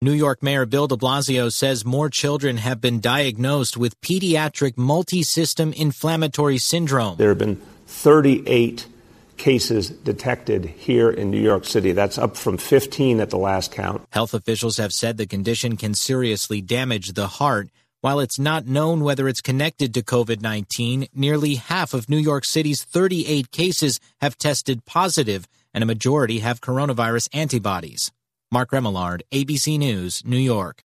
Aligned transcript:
New 0.00 0.12
York 0.12 0.44
Mayor 0.44 0.64
Bill 0.64 0.86
de 0.86 0.96
Blasio 0.96 1.52
says 1.52 1.84
more 1.84 2.08
children 2.08 2.58
have 2.58 2.80
been 2.80 3.00
diagnosed 3.00 3.76
with 3.76 4.00
pediatric 4.00 4.74
multisystem 4.74 5.74
inflammatory 5.74 6.56
syndrome. 6.58 7.16
There 7.16 7.30
have 7.30 7.38
been 7.38 7.60
38 7.88 8.86
cases 9.38 9.90
detected 9.90 10.66
here 10.66 11.10
in 11.10 11.32
New 11.32 11.40
York 11.40 11.64
City. 11.64 11.90
That's 11.90 12.16
up 12.16 12.36
from 12.36 12.58
15 12.58 13.18
at 13.18 13.30
the 13.30 13.38
last 13.38 13.72
count. 13.72 14.06
Health 14.10 14.34
officials 14.34 14.76
have 14.76 14.92
said 14.92 15.16
the 15.16 15.26
condition 15.26 15.76
can 15.76 15.94
seriously 15.94 16.60
damage 16.60 17.14
the 17.14 17.26
heart. 17.26 17.68
While 18.00 18.20
it's 18.20 18.38
not 18.38 18.68
known 18.68 19.00
whether 19.00 19.26
it's 19.26 19.40
connected 19.40 19.94
to 19.94 20.04
COVID 20.04 20.40
19, 20.40 21.08
nearly 21.12 21.56
half 21.56 21.92
of 21.92 22.08
New 22.08 22.18
York 22.18 22.44
City's 22.44 22.84
38 22.84 23.50
cases 23.50 23.98
have 24.20 24.38
tested 24.38 24.84
positive, 24.84 25.48
and 25.74 25.82
a 25.82 25.88
majority 25.88 26.38
have 26.38 26.60
coronavirus 26.60 27.30
antibodies. 27.32 28.12
Mark 28.50 28.70
Remillard, 28.70 29.20
ABC 29.30 29.78
News, 29.78 30.22
New 30.24 30.38
York. 30.38 30.76